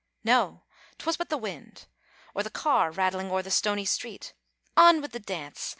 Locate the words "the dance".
5.11-5.69